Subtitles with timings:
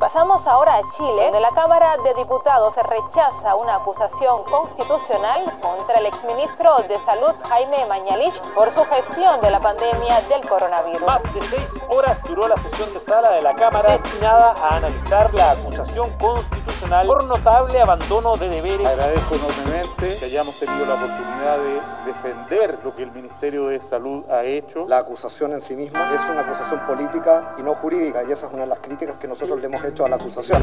[0.00, 6.06] Pasamos ahora a Chile, donde la Cámara de Diputados rechaza una acusación constitucional contra el
[6.06, 11.02] exministro de Salud Jaime Mañalich por su gestión de la pandemia del coronavirus.
[11.02, 15.34] Más de seis horas duró la sesión de sala de la Cámara destinada a analizar
[15.34, 18.88] la acusación constitucional por notable abandono de deberes.
[18.88, 24.24] Agradezco enormemente que hayamos tenido la oportunidad de defender lo que el Ministerio de Salud
[24.30, 24.86] ha hecho.
[24.88, 28.52] La acusación en sí misma es una acusación política y no jurídica y esa es
[28.54, 30.62] una de las críticas que nosotros le hemos hecho a la acusación.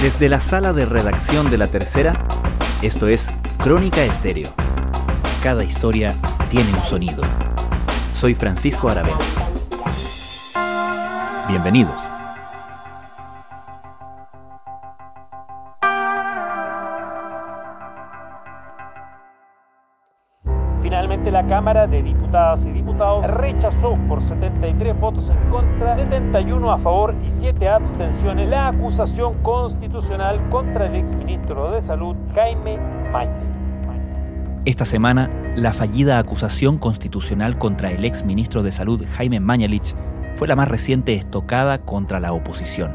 [0.00, 2.26] Desde la sala de redacción de la tercera,
[2.80, 3.28] esto es
[3.62, 4.50] Crónica Estéreo.
[5.42, 6.14] Cada historia
[6.48, 7.22] tiene un sonido.
[8.14, 9.18] Soy Francisco Aravena.
[11.48, 12.00] Bienvenidos.
[20.80, 24.22] Finalmente la Cámara de Diputadas y Diputados rechazó por
[24.68, 30.96] 73 votos en contra, 71 a favor y 7 abstenciones la acusación constitucional contra el
[30.96, 32.78] exministro de Salud Jaime
[33.10, 33.48] Mañalich.
[34.66, 39.94] Esta semana, la fallida acusación constitucional contra el exministro de Salud Jaime Mañalich
[40.34, 42.92] fue la más reciente estocada contra la oposición.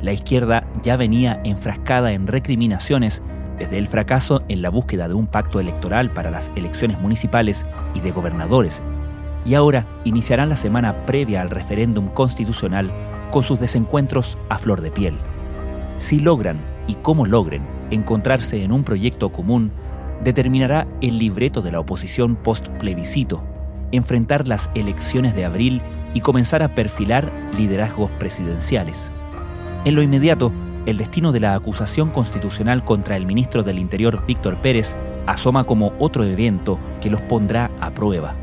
[0.00, 3.22] La izquierda ya venía enfrascada en recriminaciones
[3.56, 7.64] desde el fracaso en la búsqueda de un pacto electoral para las elecciones municipales
[7.94, 8.82] y de gobernadores,
[9.44, 12.92] y ahora iniciarán la semana previa al referéndum constitucional
[13.30, 15.18] con sus desencuentros a flor de piel.
[15.98, 19.72] Si logran y cómo logren encontrarse en un proyecto común,
[20.22, 23.42] determinará el libreto de la oposición post-plebiscito,
[23.90, 25.82] enfrentar las elecciones de abril
[26.14, 29.10] y comenzar a perfilar liderazgos presidenciales.
[29.84, 30.52] En lo inmediato,
[30.86, 35.92] el destino de la acusación constitucional contra el ministro del Interior Víctor Pérez asoma como
[35.98, 38.34] otro evento que los pondrá a prueba.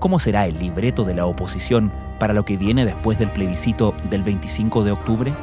[0.00, 4.22] ¿Cómo será el libreto de la oposición para lo que viene después del plebiscito del
[4.22, 5.34] 25 de octubre?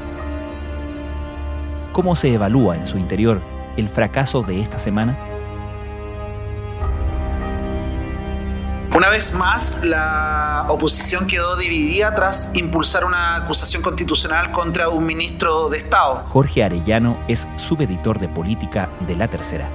[1.91, 3.39] ¿Cómo se evalúa en su interior
[3.77, 5.15] el fracaso de esta semana?
[8.95, 15.69] Una vez más, la oposición quedó dividida tras impulsar una acusación constitucional contra un ministro
[15.69, 16.23] de Estado.
[16.29, 19.69] Jorge Arellano es subeditor de política de La Tercera.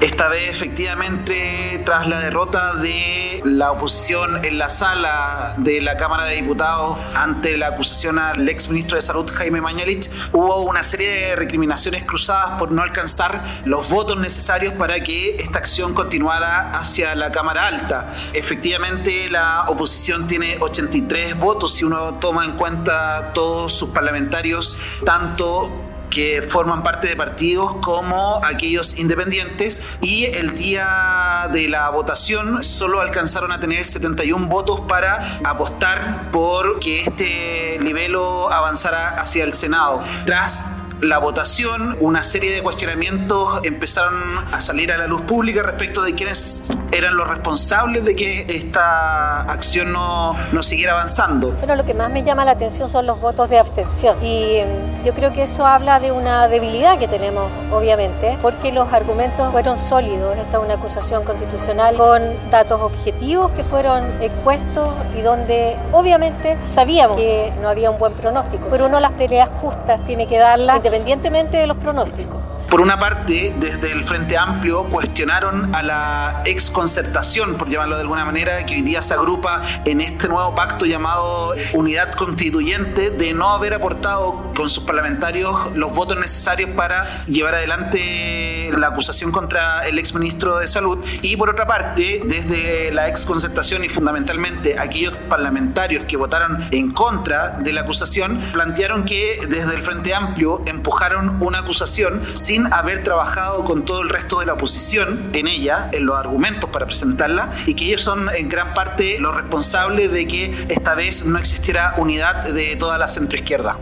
[0.00, 6.26] Esta vez efectivamente tras la derrota de la oposición en la sala de la Cámara
[6.26, 11.10] de Diputados ante la acusación al ex ministro de Salud Jaime Mañalich, hubo una serie
[11.10, 17.14] de recriminaciones cruzadas por no alcanzar los votos necesarios para que esta acción continuara hacia
[17.14, 18.14] la Cámara Alta.
[18.32, 25.87] Efectivamente la oposición tiene 83 votos si uno toma en cuenta todos sus parlamentarios, tanto
[26.10, 33.00] que forman parte de partidos como aquellos independientes y el día de la votación solo
[33.00, 40.02] alcanzaron a tener 71 votos para apostar por que este nivelo avanzara hacia el Senado.
[40.24, 46.02] Tras la votación, una serie de cuestionamientos empezaron a salir a la luz pública respecto
[46.02, 51.54] de quiénes eran los responsables de que esta acción no, no siguiera avanzando.
[51.60, 54.16] Pero lo que más me llama la atención son los votos de abstención.
[54.24, 58.92] Y mm, yo creo que eso habla de una debilidad que tenemos, obviamente, porque los
[58.92, 60.36] argumentos fueron sólidos.
[60.36, 67.16] Esta es una acusación constitucional con datos objetivos que fueron expuestos y donde obviamente sabíamos
[67.16, 68.66] que no había un buen pronóstico.
[68.70, 72.40] Pero uno las peleas justas tiene que darlas independientemente de los pronósticos.
[72.70, 78.26] Por una parte, desde el Frente Amplio cuestionaron a la exconcertación, por llamarlo de alguna
[78.26, 83.48] manera, que hoy día se agrupa en este nuevo pacto llamado Unidad Constituyente, de no
[83.48, 89.98] haber aportado con sus parlamentarios los votos necesarios para llevar adelante la acusación contra el
[89.98, 90.98] exministro de Salud.
[91.22, 97.50] Y por otra parte, desde la exconcertación y fundamentalmente aquellos parlamentarios que votaron en contra
[97.58, 103.64] de la acusación, plantearon que desde el Frente Amplio empujaron una acusación sin haber trabajado
[103.64, 107.74] con todo el resto de la oposición en ella, en los argumentos para presentarla, y
[107.74, 112.44] que ellos son en gran parte los responsables de que esta vez no existiera unidad
[112.44, 113.78] de toda la centroizquierda.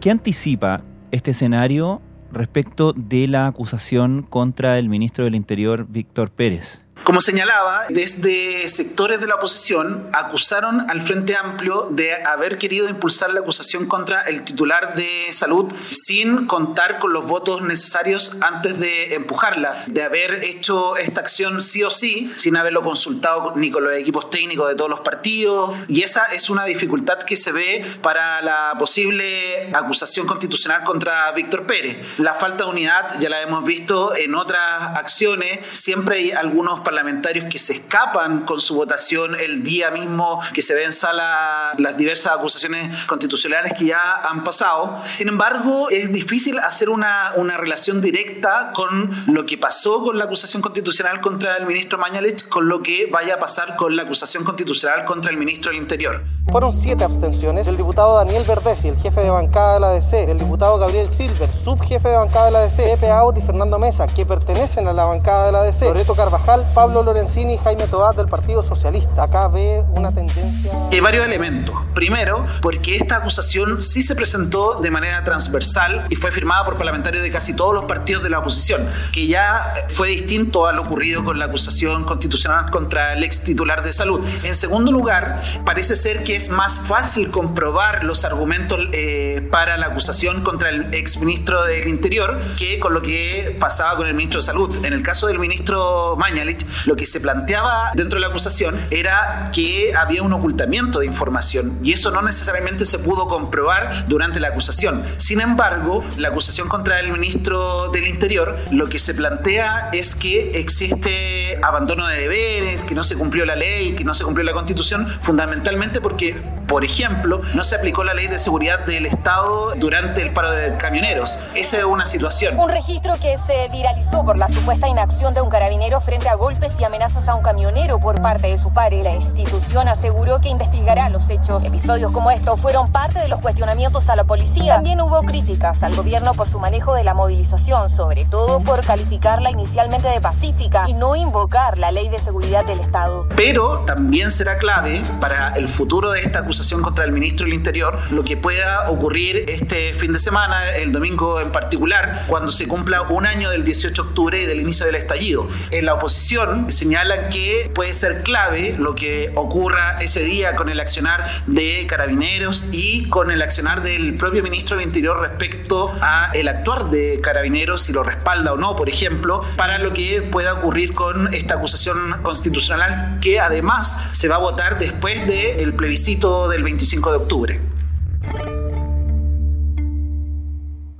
[0.00, 0.82] ¿Qué anticipa
[1.12, 2.02] este escenario
[2.32, 6.81] respecto de la acusación contra el ministro del Interior, Víctor Pérez?
[7.04, 13.34] Como señalaba, desde sectores de la oposición acusaron al Frente Amplio de haber querido impulsar
[13.34, 19.16] la acusación contra el titular de salud sin contar con los votos necesarios antes de
[19.16, 23.96] empujarla, de haber hecho esta acción sí o sí, sin haberlo consultado ni con los
[23.96, 25.74] equipos técnicos de todos los partidos.
[25.88, 31.66] Y esa es una dificultad que se ve para la posible acusación constitucional contra Víctor
[31.66, 32.18] Pérez.
[32.18, 37.46] La falta de unidad ya la hemos visto en otras acciones, siempre hay algunos parlamentarios
[37.50, 41.96] que se escapan con su votación el día mismo que se ve en sala las
[41.96, 45.00] diversas acusaciones constitucionales que ya han pasado.
[45.12, 50.24] Sin embargo, es difícil hacer una, una relación directa con lo que pasó con la
[50.24, 54.44] acusación constitucional contra el ministro Mañalich con lo que vaya a pasar con la acusación
[54.44, 56.22] constitucional contra el ministro del Interior.
[56.50, 60.38] Fueron siete abstenciones del diputado Daniel Verdesi, el jefe de bancada de la DC, del
[60.38, 64.26] diputado Gabriel Silver, subjefe de bancada de la DC, Pepe Aut y Fernando Mesa, que
[64.26, 68.62] pertenecen a la bancada de la DC, Loreto Carvajal, Lorenzini y Jaime Tobat del Partido
[68.62, 69.24] Socialista.
[69.24, 70.72] Acá ve una tendencia...
[70.90, 71.74] Hay varios elementos.
[71.94, 77.22] Primero, porque esta acusación sí se presentó de manera transversal y fue firmada por parlamentarios
[77.22, 81.22] de casi todos los partidos de la oposición, que ya fue distinto a lo ocurrido
[81.22, 84.20] con la acusación constitucional contra el ex titular de salud.
[84.42, 89.86] En segundo lugar, parece ser que es más fácil comprobar los argumentos eh, para la
[89.86, 94.40] acusación contra el ex ministro del Interior que con lo que pasaba con el ministro
[94.40, 94.84] de Salud.
[94.84, 99.50] En el caso del ministro Mañalich, lo que se planteaba dentro de la acusación era
[99.52, 104.48] que había un ocultamiento de información y eso no necesariamente se pudo comprobar durante la
[104.48, 105.02] acusación.
[105.18, 110.58] Sin embargo, la acusación contra el ministro del Interior lo que se plantea es que
[110.58, 114.52] existe abandono de deberes, que no se cumplió la ley, que no se cumplió la
[114.52, 116.36] constitución, fundamentalmente porque,
[116.72, 120.74] por ejemplo, no se aplicó la ley de seguridad del Estado durante el paro de
[120.78, 121.38] camioneros.
[121.54, 122.58] Esa es una situación.
[122.58, 126.72] Un registro que se viralizó por la supuesta inacción de un carabinero frente a golpes
[126.80, 129.02] y amenazas a un camionero por parte de su padre.
[129.02, 131.62] La institución aseguró que investigará los hechos.
[131.66, 134.76] Episodios como estos fueron parte de los cuestionamientos a la policía.
[134.76, 139.50] También hubo críticas al gobierno por su manejo de la movilización, sobre todo por calificarla
[139.50, 143.28] inicialmente de pacífica y no invocar la ley de seguridad del Estado.
[143.36, 147.98] Pero también será clave para el futuro de esta acusación contra el ministro del Interior
[148.10, 153.02] lo que pueda ocurrir este fin de semana, el domingo en particular, cuando se cumpla
[153.02, 155.48] un año del 18 de octubre y del inicio del estallido.
[155.70, 160.78] En la oposición señalan que puede ser clave lo que ocurra ese día con el
[160.78, 166.48] accionar de carabineros y con el accionar del propio ministro del Interior respecto a el
[166.48, 170.94] actuar de carabineros, si lo respalda o no, por ejemplo, para lo que pueda ocurrir
[170.94, 177.10] con esta acusación constitucional que además se va a votar después del plebiscito del 25
[177.10, 177.60] de octubre.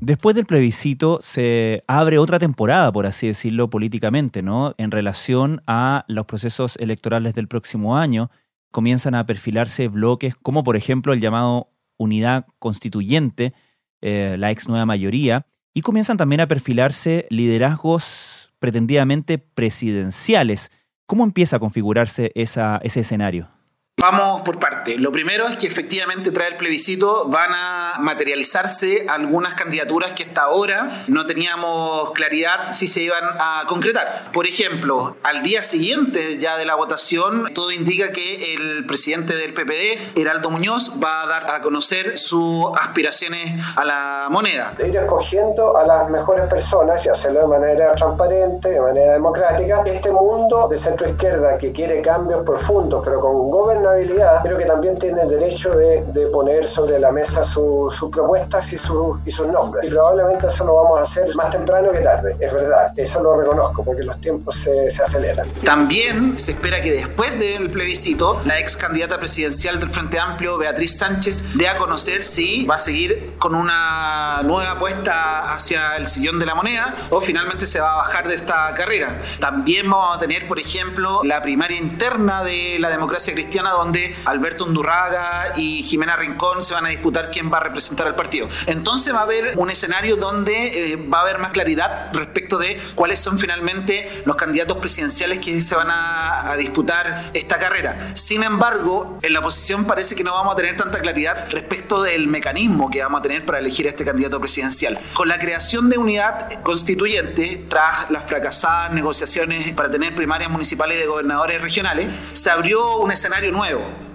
[0.00, 4.74] Después del plebiscito se abre otra temporada, por así decirlo, políticamente, ¿no?
[4.76, 8.28] En relación a los procesos electorales del próximo año,
[8.72, 13.52] comienzan a perfilarse bloques como, por ejemplo, el llamado Unidad Constituyente,
[14.00, 20.72] eh, la ex nueva mayoría, y comienzan también a perfilarse liderazgos pretendidamente presidenciales.
[21.06, 23.48] ¿Cómo empieza a configurarse ese escenario?
[24.02, 24.98] Vamos por parte.
[24.98, 30.42] Lo primero es que efectivamente tras el plebiscito van a materializarse algunas candidaturas que hasta
[30.42, 34.24] ahora no teníamos claridad si se iban a concretar.
[34.32, 39.54] Por ejemplo, al día siguiente ya de la votación, todo indica que el presidente del
[39.54, 44.74] PPD, Heraldo Muñoz, va a dar a conocer sus aspiraciones a la moneda.
[44.78, 49.84] De ir escogiendo a las mejores personas y hacerlo de manera transparente, de manera democrática.
[49.86, 53.48] Este mundo de centro izquierda que quiere cambios profundos, pero con
[53.82, 58.72] gobernabilidad creo que también tiene el derecho de, de poner sobre la mesa sus propuestas
[58.72, 59.88] y, su, y sus nombres.
[59.88, 63.40] Y probablemente eso lo vamos a hacer más temprano que tarde, es verdad, eso lo
[63.40, 65.48] reconozco, porque los tiempos se, se aceleran.
[65.64, 70.98] También se espera que después del plebiscito, la ex candidata presidencial del Frente Amplio, Beatriz
[70.98, 76.38] Sánchez, dé a conocer si va a seguir con una nueva apuesta hacia el sillón
[76.38, 79.18] de la moneda o finalmente se va a bajar de esta carrera.
[79.40, 84.64] También vamos a tener, por ejemplo, la primaria interna de la democracia cristiana donde Alberto
[84.64, 88.48] Undurraga y Jimena Rincón se van a disputar quién va a representar al partido.
[88.66, 92.80] Entonces va a haber un escenario donde eh, va a haber más claridad respecto de
[92.94, 98.12] cuáles son finalmente los candidatos presidenciales que se van a, a disputar esta carrera.
[98.14, 102.26] Sin embargo, en la oposición parece que no vamos a tener tanta claridad respecto del
[102.28, 104.98] mecanismo que vamos a tener para elegir a este candidato presidencial.
[105.14, 111.06] Con la creación de unidad constituyente, tras las fracasadas negociaciones para tener primarias municipales de
[111.06, 113.61] gobernadores regionales, se abrió un escenario nuevo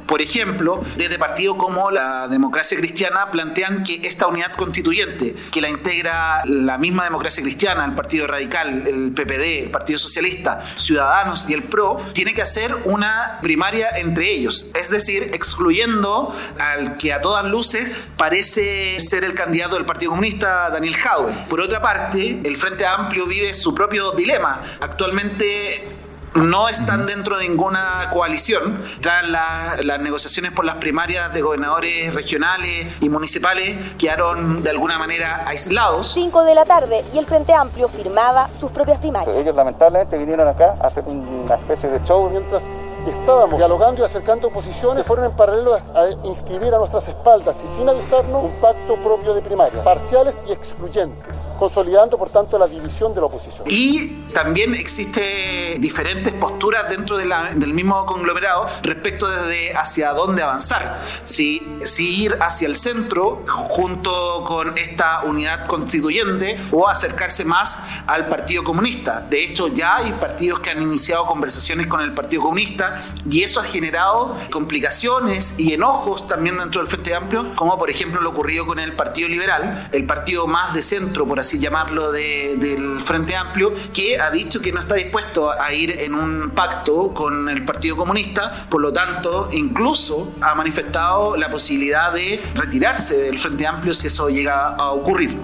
[0.07, 5.69] por ejemplo, desde partidos como la democracia cristiana plantean que esta unidad constituyente, que la
[5.69, 11.53] integra la misma democracia cristiana, el Partido Radical, el PPD, el Partido Socialista, Ciudadanos y
[11.53, 17.19] el PRO, tiene que hacer una primaria entre ellos, es decir, excluyendo al que a
[17.19, 21.33] todas luces parece ser el candidato del Partido Comunista, Daniel Jaue.
[21.49, 24.61] Por otra parte, el Frente Amplio vive su propio dilema.
[24.79, 25.96] Actualmente
[26.35, 28.81] no están dentro de ninguna coalición.
[29.01, 35.43] Tras las negociaciones por las primarias de gobernadores regionales y municipales quedaron de alguna manera
[35.47, 36.13] aislados.
[36.13, 39.37] 5 de la tarde y el Frente Amplio firmaba sus propias primarias.
[39.37, 42.69] Ellos lamentablemente vinieron acá a hacer una especie de show mientras
[43.05, 47.87] estábamos dialogando y acercando posiciones, fueron en paralelo a inscribir a nuestras espaldas y sin
[47.87, 53.21] avisarnos un pacto propio de primarias, parciales y excluyentes, consolidando por tanto la división de
[53.21, 53.67] la oposición.
[53.69, 60.99] Y también existe diferentes posturas dentro del mismo conglomerado respecto de hacia dónde avanzar.
[61.23, 68.27] Si, si ir hacia el centro junto con esta unidad constituyente o acercarse más al
[68.27, 69.21] Partido Comunista.
[69.21, 72.86] De hecho, ya hay partidos que han iniciado conversaciones con el Partido Comunista
[73.29, 78.21] y eso ha generado complicaciones y enojos también dentro del Frente Amplio, como por ejemplo
[78.21, 82.99] lo ocurrido con el Partido Liberal, el partido más de centro, por así llamarlo, del
[82.99, 87.49] Frente Amplio, que ha dicho que no está dispuesto a ir en un pacto con
[87.49, 93.65] el Partido Comunista, por lo tanto, incluso ha manifestado la posibilidad de retirarse del Frente
[93.65, 95.37] Amplio si eso llega a ocurrir.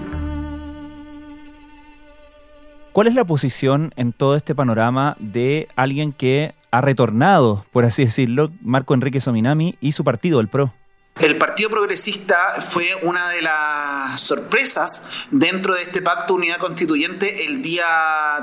[2.94, 8.04] ¿Cuál es la posición en todo este panorama de alguien que ha retornado, por así
[8.04, 10.72] decirlo, Marco Enrique Sominami y su partido, el PRO.
[11.20, 17.62] El Partido Progresista fue una de las sorpresas dentro de este pacto unidad constituyente el
[17.62, 17.84] día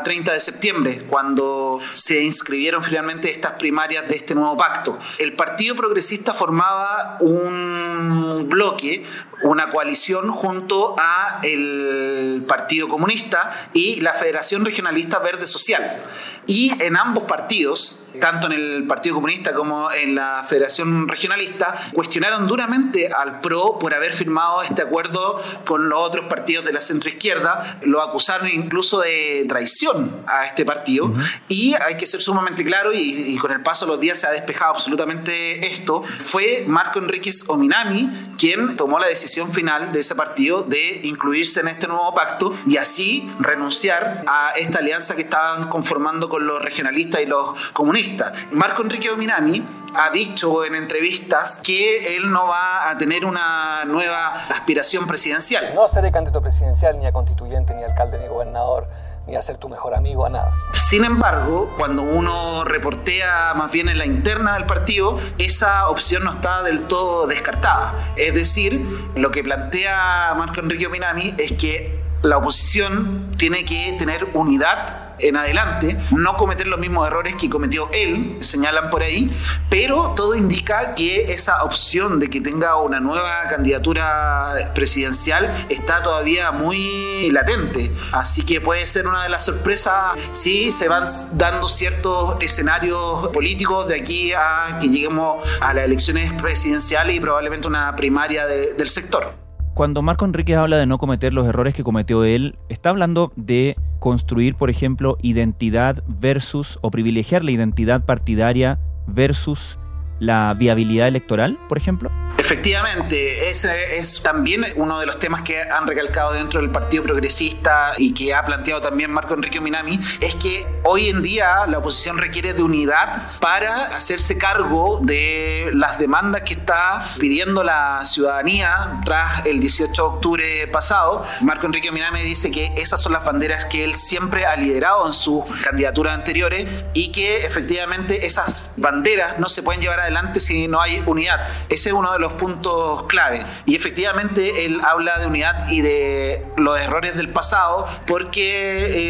[0.05, 4.97] 30 de septiembre, cuando se inscribieron finalmente estas primarias de este nuevo pacto.
[5.19, 9.03] El Partido Progresista formaba un bloque,
[9.43, 16.03] una coalición junto a el Partido Comunista y la Federación Regionalista Verde Social.
[16.47, 22.47] Y en ambos partidos, tanto en el Partido Comunista como en la Federación Regionalista, cuestionaron
[22.47, 27.79] duramente al PRO por haber firmado este acuerdo con los otros partidos de la centroizquierda,
[27.83, 31.13] lo acusaron incluso de traición a este partido.
[31.47, 34.31] Y hay que ser sumamente claro, y, con el paso de los días se ha
[34.31, 40.63] despejado absolutamente esto, fue Marco Enríquez Ominami quien tomó la decisión final de ese partido
[40.63, 46.29] de incluirse en este nuevo pacto y así renunciar a esta alianza que estaban conformando
[46.31, 48.31] con los regionalistas y los comunistas.
[48.51, 54.33] Marco Enrique Dominami ha dicho en entrevistas que él no va a tener una nueva
[54.49, 55.73] aspiración presidencial.
[55.75, 58.87] No seré candidato presidencial, ni a constituyente, ni alcalde, ni gobernador
[59.27, 60.51] ni a ser tu mejor amigo, a nada.
[60.73, 66.31] Sin embargo, cuando uno reportea más bien en la interna del partido, esa opción no
[66.31, 68.13] está del todo descartada.
[68.15, 68.81] Es decir,
[69.15, 75.37] lo que plantea Marco Enrique Minami es que la oposición tiene que tener unidad en
[75.37, 79.31] adelante, no cometer los mismos errores que cometió él, señalan por ahí,
[79.69, 86.51] pero todo indica que esa opción de que tenga una nueva candidatura presidencial está todavía
[86.51, 87.91] muy latente.
[88.11, 93.87] Así que puede ser una de las sorpresas si se van dando ciertos escenarios políticos
[93.87, 99.40] de aquí a que lleguemos a las elecciones presidenciales y probablemente una primaria del sector.
[99.73, 103.77] Cuando Marco Enrique habla de no cometer los errores que cometió él, está hablando de
[103.99, 109.77] construir, por ejemplo, identidad versus o privilegiar la identidad partidaria versus
[110.19, 112.11] la viabilidad electoral, por ejemplo?
[112.37, 117.93] Efectivamente, ese es también uno de los temas que han recalcado dentro del Partido Progresista
[117.97, 122.17] y que ha planteado también Marco Enrique Minami, es que hoy en día la oposición
[122.17, 129.45] requiere de unidad para hacerse cargo de las demandas que está pidiendo la ciudadanía tras
[129.45, 131.25] el 18 de octubre pasado.
[131.41, 135.13] Marco Enrique Minami dice que esas son las banderas que él siempre ha liderado en
[135.13, 140.81] sus candidaturas anteriores y que efectivamente esas banderas no se pueden llevar adelante si no
[140.81, 141.47] hay unidad.
[141.69, 143.45] Ese es uno de los puntos clave.
[143.65, 149.09] Y efectivamente él habla de unidad y de los errores del pasado porque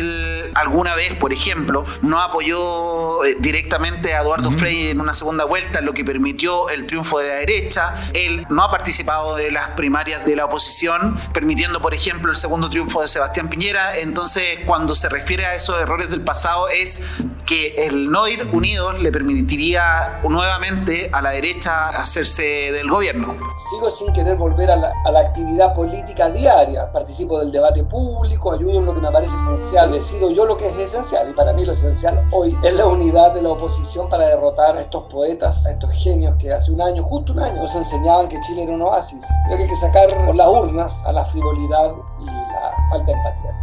[0.56, 5.82] alguna vez, por ejemplo, no apoyó eh, directamente a Eduardo Frei en una segunda vuelta,
[5.82, 7.94] lo que permitió el triunfo de la derecha.
[8.14, 12.70] Él no ha participado de las primarias de la oposición, permitiendo, por ejemplo, el segundo
[12.70, 13.98] triunfo de Sebastián Piñera.
[13.98, 17.02] Entonces, cuando se refiere a esos errores del pasado, es
[17.46, 23.36] que el no ir unidos le permitiría nuevamente a la derecha hacerse del gobierno.
[23.70, 26.92] Sigo sin querer volver a la, actividad política diaria.
[26.92, 30.68] Participo del debate público, ayudo en lo que me parece esencial, decido yo lo que
[30.68, 31.30] es esencial.
[31.30, 34.82] Y para mí lo esencial hoy es la unidad de la oposición para derrotar a
[34.82, 38.40] estos poetas, a estos genios que hace un año, justo un año, nos enseñaban que
[38.42, 39.26] Chile era un oasis.
[39.46, 43.14] Creo que hay que sacar por las urnas a la frivolidad y la falta de
[43.14, 43.62] empatía.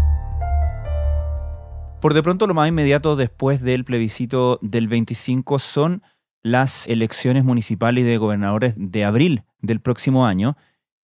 [2.01, 6.03] Por de pronto, lo más inmediato después del plebiscito del 25 son
[6.43, 10.57] las elecciones municipales de gobernadores de abril del próximo año.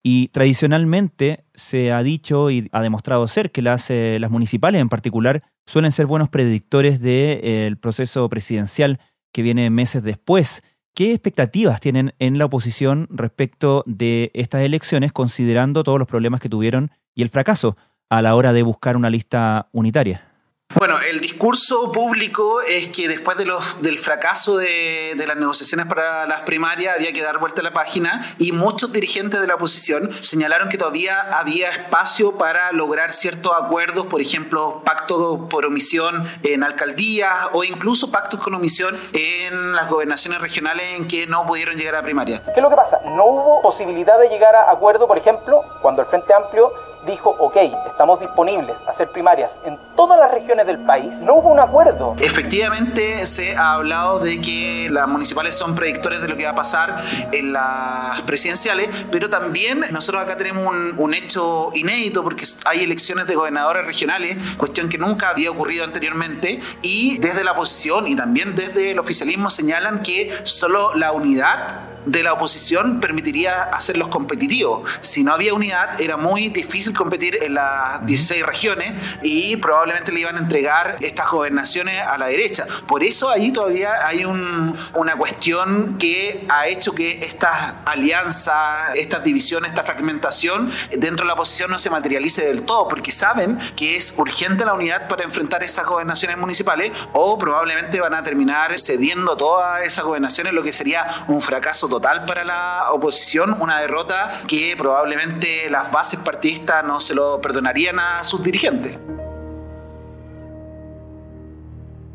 [0.07, 4.91] Y tradicionalmente se ha dicho y ha demostrado ser que las, eh, las municipales en
[4.91, 9.01] particular suelen ser buenos predictores del eh, proceso presidencial
[9.33, 10.63] que viene meses después.
[10.95, 16.51] ¿Qué expectativas tienen en la oposición respecto de estas elecciones, considerando todos los problemas que
[16.51, 17.75] tuvieron y el fracaso
[18.11, 20.34] a la hora de buscar una lista unitaria?
[20.77, 26.27] Bueno, el discurso público es que después de los, del fracaso de, las negociaciones para
[26.27, 30.11] las primarias había que dar vuelta a la página y muchos dirigentes de la oposición
[30.21, 36.65] señalaron que todavía había espacio para lograr ciertos acuerdos, por ejemplo, pactos por omisión en
[36.65, 41.95] alcaldías o incluso pactos con omisión en las gobernaciones regionales en que no pudieron llegar
[41.95, 42.43] a primaria.
[42.45, 43.01] ¿Qué es lo que pasa?
[43.05, 46.73] No hubo posibilidad de llegar a acuerdo, por ejemplo, cuando el Frente Amplio
[47.07, 47.57] dijo, ok,
[47.87, 52.17] estamos disponibles a hacer primarias en todas las regiones del país, no hubo un acuerdo.
[52.21, 56.55] Efectivamente, se ha hablado de que las municipales son predictores de lo que va a
[56.55, 62.85] pasar en las presidenciales, pero también nosotros acá tenemos un, un hecho inédito porque hay
[62.85, 68.17] elecciones de gobernadores regionales, cuestión que nunca había ocurrido anteriormente, y desde la oposición y
[68.17, 74.89] también desde el oficialismo señalan que solo la unidad de la oposición permitiría hacerlos competitivos.
[75.01, 80.21] Si no había unidad, era muy difícil competir en las 16 regiones y probablemente le
[80.21, 82.67] iban a entregar estas gobernaciones a la derecha.
[82.87, 89.71] Por eso ahí todavía hay una cuestión que ha hecho que estas alianzas, estas divisiones,
[89.71, 94.15] esta fragmentación dentro de la oposición no se materialice del todo, porque saben que es
[94.19, 99.83] urgente la unidad para enfrentar esas gobernaciones municipales o probablemente van a terminar cediendo todas
[99.83, 105.71] esas gobernaciones, lo que sería un fracaso total para la oposición, una derrota que probablemente
[105.71, 108.99] las bases partidistas no se lo perdonarían a sus dirigentes.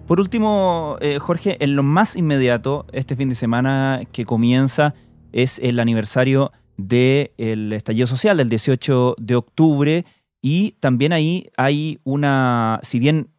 [0.05, 4.95] Por último, eh, Jorge, en lo más inmediato, este fin de semana que comienza
[5.31, 10.05] es el aniversario del estallido social del 18 de octubre
[10.41, 13.29] y también ahí hay una, si bien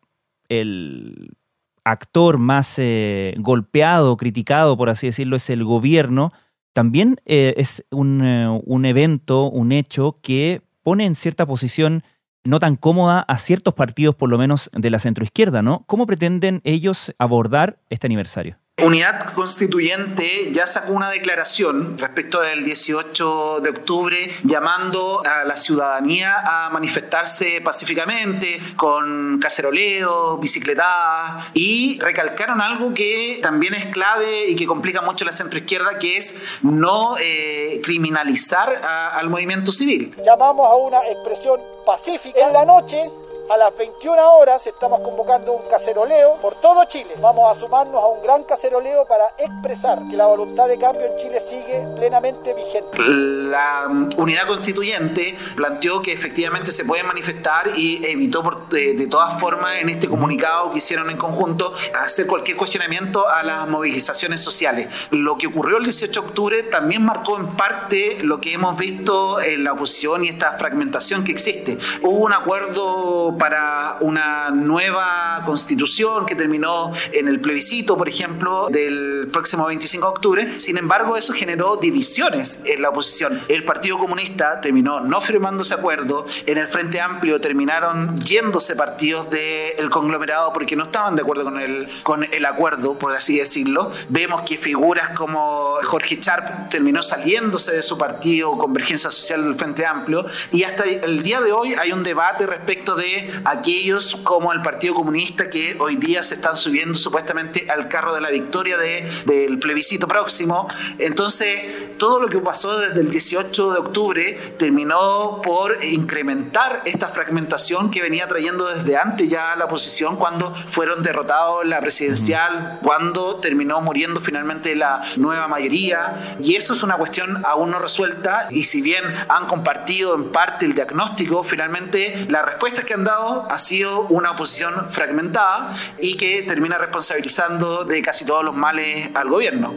[0.48, 1.36] el
[1.84, 6.32] actor más eh, golpeado, criticado, por así decirlo, es el gobierno,
[6.72, 12.04] también eh, es un, eh, un, evento, un hecho que pone en cierta posición
[12.44, 15.84] no tan cómoda a ciertos partidos, por lo menos de la centroizquierda, ¿no?
[15.86, 18.56] ¿Cómo pretenden ellos abordar este aniversario?
[18.82, 26.34] Unidad Constituyente ya sacó una declaración respecto del 18 de octubre llamando a la ciudadanía
[26.44, 34.66] a manifestarse pacíficamente con caceroleo, bicicletadas y recalcaron algo que también es clave y que
[34.66, 40.14] complica mucho la centroizquierda que es no eh, criminalizar al movimiento civil.
[40.24, 43.10] Llamamos a una expresión pacífica en la noche
[43.50, 47.16] a las 21 horas estamos convocando un caceroleo por todo Chile.
[47.20, 51.16] Vamos a sumarnos a un gran caceroleo para expresar que la voluntad de cambio en
[51.16, 52.96] Chile sigue plenamente vigente.
[52.96, 59.88] La unidad constituyente planteó que efectivamente se puede manifestar y evitó de, todas formas en
[59.88, 64.86] este comunicado que hicieron en conjunto hacer cualquier cuestionamiento a las movilizaciones sociales.
[65.10, 69.40] Lo que ocurrió el 18 de octubre también marcó en parte lo que hemos visto
[69.40, 71.78] en la oposición y esta fragmentación que existe.
[72.02, 79.30] Hubo un acuerdo para una nueva constitución que terminó en el plebiscito, por ejemplo, del
[79.32, 80.60] próximo 25 de octubre.
[80.60, 83.40] Sin embargo, eso generó divisiones en la oposición.
[83.48, 86.26] El Partido Comunista terminó no firmando ese acuerdo.
[86.44, 91.58] En el Frente Amplio terminaron yéndose partidos del conglomerado porque no estaban de acuerdo con
[91.58, 93.90] el, con el acuerdo, por así decirlo.
[94.10, 99.86] Vemos que figuras como Jorge Charp terminó saliéndose de su partido, Convergencia Social del Frente
[99.86, 104.62] Amplio, y hasta el día de hoy hay un debate respecto de aquellos como el
[104.62, 109.10] Partido Comunista que hoy día se están subiendo supuestamente al carro de la victoria de,
[109.26, 110.68] del plebiscito próximo.
[110.98, 117.90] Entonces, todo lo que pasó desde el 18 de octubre terminó por incrementar esta fragmentación
[117.90, 123.36] que venía trayendo desde antes ya la oposición cuando fueron derrotados en la presidencial, cuando
[123.36, 126.36] terminó muriendo finalmente la nueva mayoría.
[126.40, 130.66] Y eso es una cuestión aún no resuelta y si bien han compartido en parte
[130.66, 136.42] el diagnóstico, finalmente las respuestas que han dado ha sido una oposición fragmentada y que
[136.42, 139.74] termina responsabilizando de casi todos los males al gobierno.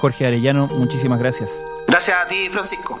[0.00, 1.60] Jorge Arellano, muchísimas gracias.
[1.88, 3.00] Gracias a ti, Francisco.